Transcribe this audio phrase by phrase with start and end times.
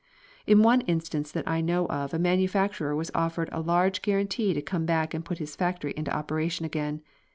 [0.47, 4.61] In one instance that I know of a manufacturer was offered a large guarantee to
[4.63, 7.03] come back and put his factory into operation again.